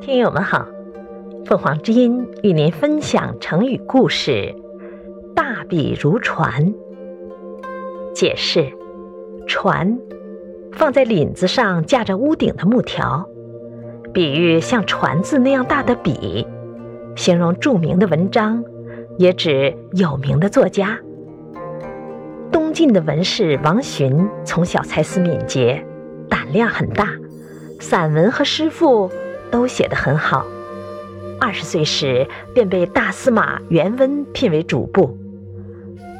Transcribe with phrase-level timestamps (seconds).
[0.00, 0.66] 听友们好，
[1.44, 4.54] 凤凰之音与您分享成语故事
[5.36, 6.72] “大笔如船”。
[8.14, 8.72] 解释：
[9.46, 9.98] 船
[10.72, 13.28] 放在领子上架着屋顶的木条，
[14.10, 16.46] 比喻像船字那样大的笔，
[17.14, 18.64] 形容著名的文章，
[19.18, 20.98] 也指有名的作家。
[22.50, 25.84] 东晋的文士王洵从小才思敏捷，
[26.30, 27.10] 胆量很大，
[27.78, 29.10] 散文和诗赋
[29.50, 30.44] 都写得很好。
[31.40, 35.16] 二十岁时便被大司马元温聘为主簿。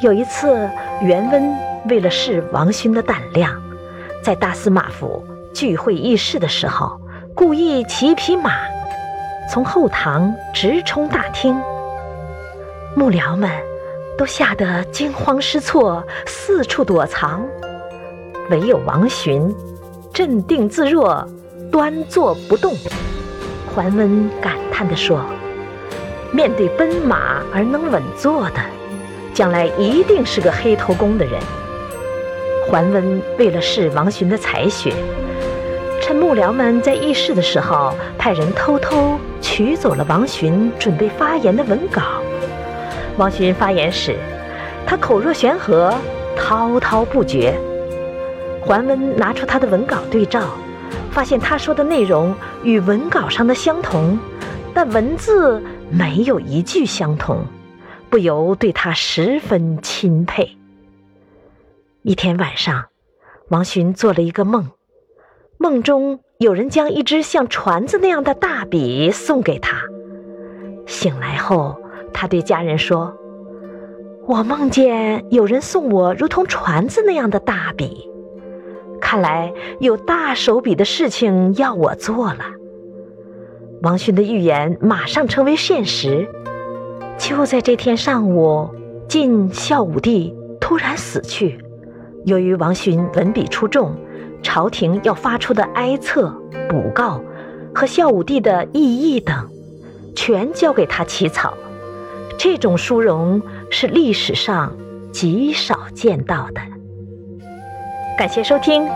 [0.02, 0.68] 有一次，
[1.02, 1.54] 元温
[1.88, 3.60] 为了试王勋的胆量，
[4.22, 7.00] 在大司马府聚会议事的时候，
[7.34, 8.52] 故意骑一匹马，
[9.50, 11.54] 从后堂直冲大厅。
[12.96, 13.50] 幕僚们。
[14.18, 17.42] 都吓得惊慌失措，四处躲藏，
[18.50, 19.50] 唯有王勋
[20.12, 21.26] 镇定自若，
[21.72, 22.74] 端坐不动。
[23.74, 25.24] 桓温感叹地说
[26.32, 28.56] ：“面对奔马而能稳坐的，
[29.32, 31.40] 将来一定是个黑头功的人。”
[32.66, 34.92] 桓温为了试王洵的才学，
[36.00, 42.02] 趁幕僚们在议事的时候，派人偷偷取走了王洵准备发言的文稿。
[43.16, 44.16] 王洵发言时，
[44.86, 45.94] 他口若悬河，
[46.36, 47.54] 滔滔不绝。
[48.60, 50.42] 桓温拿出他的文稿对照，
[51.10, 54.18] 发现他说的内容与文稿上的相同，
[54.72, 57.44] 但文字没有一句相同，
[58.08, 60.56] 不由对他十分钦佩。
[62.02, 62.86] 一天晚上，
[63.48, 64.70] 王洵做了一个梦，
[65.58, 69.76] 梦中有人将一支像船子那样的大笔送给他。
[70.86, 71.76] 醒来后。
[72.12, 73.16] 他对家人说
[74.26, 78.10] ：“我梦见有人送我如同船子那样的大笔，
[79.10, 82.44] 看来有大手笔的事情要我做了。”
[83.82, 86.28] 王洵的预言马上成为现实。
[87.18, 88.70] 就在这天上午，
[89.08, 91.58] 晋孝武帝突然死去。
[92.24, 93.96] 由于王洵文笔出众，
[94.44, 96.32] 朝廷要发出的哀册、
[96.68, 97.20] 补告
[97.74, 99.50] 和孝武帝的异议等，
[100.14, 101.52] 全交给他起草。
[102.38, 104.72] 这种殊荣是历史上
[105.10, 106.60] 极少见到的。
[108.20, 108.86] 感谢收听，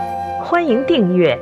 [0.43, 1.35] 欢迎订阅。